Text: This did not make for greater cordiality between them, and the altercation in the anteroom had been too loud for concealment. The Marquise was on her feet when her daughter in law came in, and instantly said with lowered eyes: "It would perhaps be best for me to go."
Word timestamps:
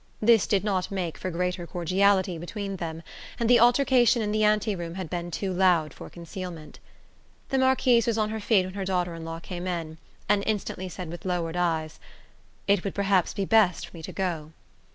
This 0.19 0.47
did 0.47 0.63
not 0.63 0.89
make 0.89 1.15
for 1.15 1.29
greater 1.29 1.67
cordiality 1.67 2.39
between 2.39 2.77
them, 2.77 3.03
and 3.39 3.47
the 3.47 3.59
altercation 3.59 4.23
in 4.23 4.31
the 4.31 4.43
anteroom 4.43 4.95
had 4.95 5.11
been 5.11 5.29
too 5.29 5.53
loud 5.53 5.93
for 5.93 6.09
concealment. 6.09 6.79
The 7.49 7.59
Marquise 7.59 8.07
was 8.07 8.17
on 8.17 8.31
her 8.31 8.39
feet 8.39 8.65
when 8.65 8.73
her 8.73 8.83
daughter 8.83 9.13
in 9.13 9.23
law 9.23 9.39
came 9.39 9.67
in, 9.67 9.99
and 10.27 10.41
instantly 10.47 10.89
said 10.89 11.09
with 11.11 11.23
lowered 11.23 11.55
eyes: 11.55 11.99
"It 12.67 12.83
would 12.83 12.95
perhaps 12.95 13.35
be 13.35 13.45
best 13.45 13.85
for 13.85 13.95
me 13.95 14.01
to 14.01 14.11
go." 14.11 14.53